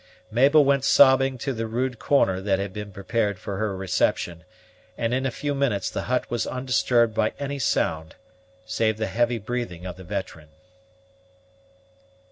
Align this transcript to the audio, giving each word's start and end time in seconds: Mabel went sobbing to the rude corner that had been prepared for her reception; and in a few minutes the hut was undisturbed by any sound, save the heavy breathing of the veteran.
Mabel 0.31 0.65
went 0.65 0.83
sobbing 0.83 1.37
to 1.37 1.53
the 1.53 1.67
rude 1.67 1.99
corner 1.99 2.41
that 2.41 2.57
had 2.57 2.73
been 2.73 2.91
prepared 2.91 3.37
for 3.37 3.57
her 3.57 3.77
reception; 3.77 4.45
and 4.97 5.13
in 5.13 5.27
a 5.27 5.29
few 5.29 5.53
minutes 5.53 5.91
the 5.91 6.05
hut 6.09 6.25
was 6.31 6.47
undisturbed 6.47 7.13
by 7.13 7.33
any 7.37 7.59
sound, 7.59 8.15
save 8.65 8.97
the 8.97 9.05
heavy 9.05 9.37
breathing 9.37 9.85
of 9.85 9.97
the 9.97 10.03
veteran. 10.03 10.49